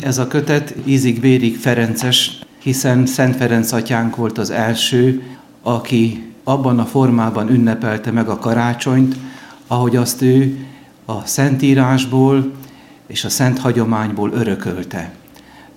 [0.00, 5.22] Ez a kötet ízig-vérig Ferences, hiszen Szent Ferenc atyánk volt az első,
[5.62, 9.16] aki abban a formában ünnepelte meg a karácsonyt,
[9.66, 10.66] ahogy azt ő
[11.04, 12.52] a Szentírásból
[13.06, 15.12] és a Szent hagyományból örökölte.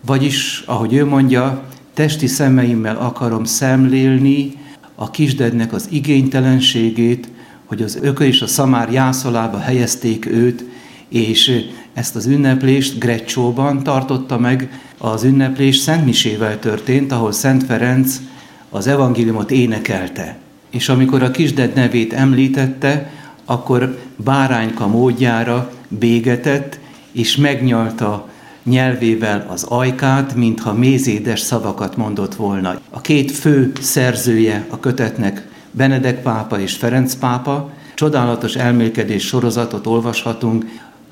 [0.06, 1.64] Vagyis, ahogy ő mondja,
[1.94, 4.54] testi szemeimmel akarom szemlélni
[4.96, 7.30] a kisdednek az igénytelenségét,
[7.66, 10.64] hogy az ökö és a szamár jászolába helyezték őt,
[11.10, 11.52] és
[11.94, 18.20] ezt az ünneplést Grecsóban tartotta meg, az ünneplés Szent Misével történt, ahol Szent Ferenc
[18.70, 20.38] az evangéliumot énekelte.
[20.70, 23.12] És amikor a kisded nevét említette,
[23.46, 26.80] akkor bárányka módjára bégetett,
[27.12, 28.30] és megnyalta
[28.64, 32.80] nyelvével az ajkát, mintha mézédes szavakat mondott volna.
[32.90, 40.66] A két fő szerzője a kötetnek Benedek pápa és Ferenc pápa, csodálatos elmélkedés sorozatot olvashatunk,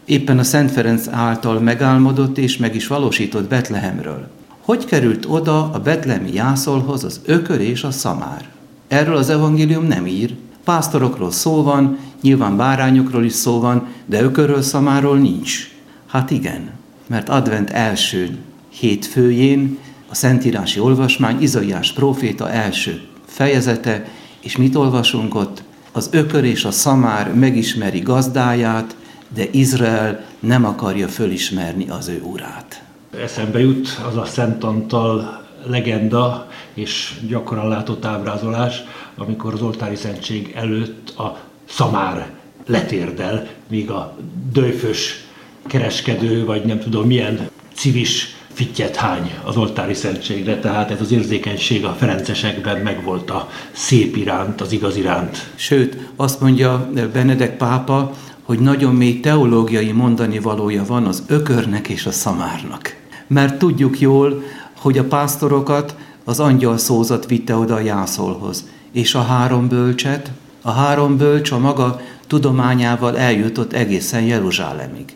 [0.07, 4.27] éppen a Szent Ferenc által megálmodott és meg is valósított Betlehemről.
[4.61, 8.50] Hogy került oda a betlemi jászolhoz az ökör és a szamár?
[8.88, 10.35] Erről az evangélium nem ír.
[10.63, 15.69] Pásztorokról szó van, nyilván bárányokról is szó van, de ökörről, szamáról nincs.
[16.08, 16.69] Hát igen,
[17.08, 18.38] mert advent első
[18.69, 19.78] hétfőjén
[20.09, 24.05] a Szentírási Olvasmány, Izaiás próféta első fejezete,
[24.41, 25.63] és mit olvasunk ott?
[25.91, 28.95] Az ökör és a szamár megismeri gazdáját,
[29.33, 32.83] de Izrael nem akarja fölismerni az ő urát.
[33.22, 38.84] Eszembe jut az a Szent Antal legenda és gyakran látott ábrázolás,
[39.16, 42.30] amikor az oltári szentség előtt a szamár
[42.66, 44.17] letérdel, míg a
[44.52, 45.25] döjfös
[45.67, 51.86] kereskedő, vagy nem tudom milyen civis fittyet hány az oltári szentségre, tehát ez az érzékenység
[51.86, 55.50] a ferencesekben megvolt a szép iránt, az igaz iránt.
[55.56, 58.14] Sőt, azt mondja Benedek pápa,
[58.48, 62.95] hogy nagyon mély teológiai mondani valója van az ökörnek és a szamárnak.
[63.28, 64.44] Mert tudjuk jól,
[64.78, 70.31] hogy a pásztorokat az angyal szózat vitte oda a jászolhoz, és a három bölcset,
[70.62, 75.16] a három bölcs a maga tudományával eljutott egészen Jeruzsálemig.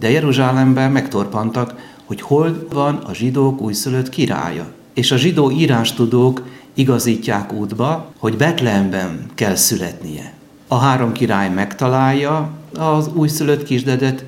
[0.00, 4.66] De Jeruzsálemben megtorpantak, hogy hol van a zsidók újszülött királya.
[4.94, 6.42] És a zsidó írástudók
[6.74, 10.40] igazítják útba, hogy Betlehemben kell születnie.
[10.72, 14.24] A három király megtalálja az újszülött kisdedet,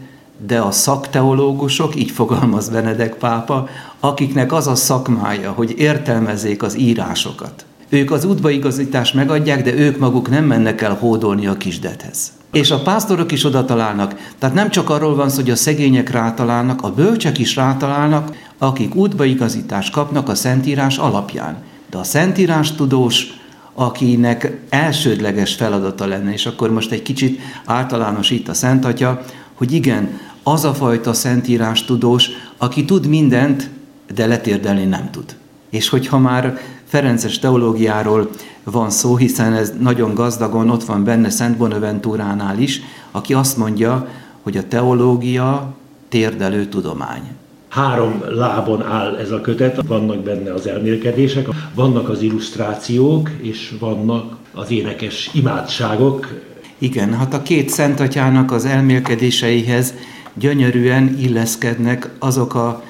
[0.47, 3.69] de a szakteológusok, így fogalmaz Benedek pápa,
[4.00, 7.65] akiknek az a szakmája, hogy értelmezzék az írásokat.
[7.88, 12.32] Ők az útbaigazítást megadják, de ők maguk nem mennek el hódolni a kisdethez.
[12.53, 14.15] És a pásztorok is oda találnak.
[14.38, 18.94] Tehát nem csak arról van szó, hogy a szegények rátalálnak, a bölcsek is rátalálnak, akik
[18.94, 21.56] útbaigazítást kapnak a Szentírás alapján.
[21.91, 23.43] De a Szentírás tudós,
[23.74, 29.24] akinek elsődleges feladata lenne, és akkor most egy kicsit általánosít a Szent Atya,
[29.54, 33.70] hogy igen, az a fajta Szentírás tudós, aki tud mindent,
[34.14, 35.36] de letérdelni nem tud.
[35.70, 38.30] És hogyha már Ferences teológiáról
[38.64, 42.80] van szó, hiszen ez nagyon gazdagon ott van benne Szent Bonaventúránál is,
[43.10, 44.08] aki azt mondja,
[44.42, 45.74] hogy a teológia
[46.08, 47.22] térdelő tudomány.
[47.74, 54.36] Három lábon áll ez a kötet, vannak benne az elmélkedések, vannak az illusztrációk, és vannak
[54.52, 56.40] az énekes imádságok.
[56.78, 59.94] Igen, hát a két szentatyának az elmélkedéseihez
[60.34, 62.82] gyönyörűen illeszkednek azok a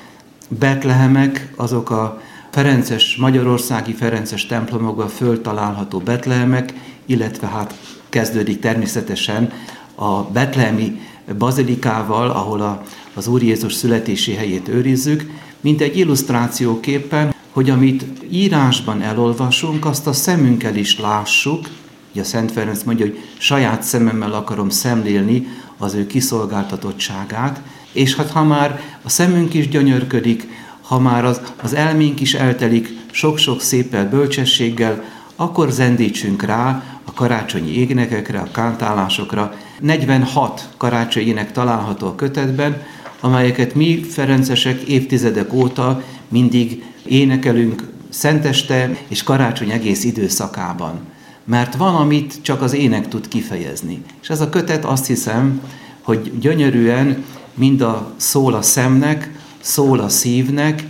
[0.48, 6.74] Betlehemek, azok a Ferences, magyarországi Ferences templomokban föltalálható Betlehemek,
[7.06, 7.74] illetve hát
[8.08, 9.52] kezdődik természetesen
[9.94, 11.00] a betlehemi
[11.38, 12.82] bazilikával, ahol a,
[13.14, 20.12] az Úr Jézus születési helyét őrizzük, mint egy illusztrációképpen, hogy amit írásban elolvasunk, azt a
[20.12, 21.68] szemünkkel is lássuk,
[22.12, 25.46] ugye a Szent Ferenc mondja, hogy saját szememmel akarom szemlélni
[25.78, 27.60] az ő kiszolgáltatottságát,
[27.92, 30.48] és hát ha már a szemünk is gyönyörködik,
[30.80, 35.04] ha már az, az elménk is eltelik sok-sok széppel, bölcsességgel,
[35.36, 39.54] akkor zendítsünk rá a karácsonyi énekekre, a kántálásokra.
[39.80, 42.82] 46 karácsonyi ének található a kötetben,
[43.20, 51.00] amelyeket mi ferencesek évtizedek óta mindig énekelünk szenteste és karácsony egész időszakában.
[51.44, 54.02] Mert van, amit csak az ének tud kifejezni.
[54.22, 55.60] És ez a kötet azt hiszem,
[56.02, 57.24] hogy gyönyörűen
[57.54, 59.30] mind a szól a szemnek,
[59.60, 60.84] szól a szívnek,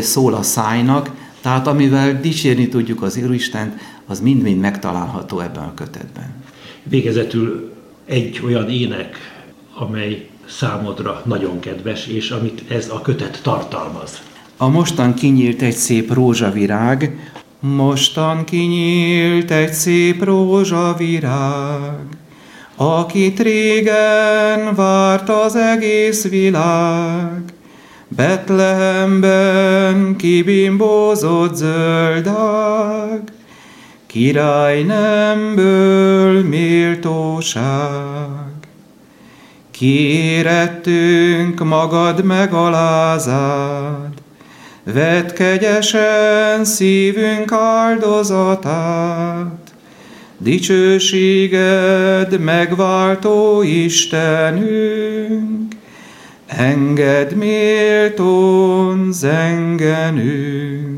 [0.00, 1.10] szól a szájnak,
[1.40, 6.34] tehát amivel dicsérni tudjuk az Úristent, az mind-mind megtalálható ebben a kötetben.
[6.82, 7.72] Végezetül
[8.08, 9.16] egy olyan ének,
[9.74, 14.22] amely számodra nagyon kedves, és amit ez a kötet tartalmaz.
[14.56, 22.06] A mostan kinyílt egy szép rózsavirág, mostan kinyílt egy szép rózsavirág,
[22.76, 27.42] akit régen várt az egész világ,
[28.08, 33.22] Betlehemben kibimbózott zöldág,
[34.08, 38.28] király nemből méltóság.
[39.70, 44.12] Kérettünk magad megalázád,
[44.84, 49.74] vedd kegyesen szívünk áldozatát,
[50.38, 55.72] dicsőséged megváltó Istenünk,
[56.46, 60.88] engedd méltón zengenünk.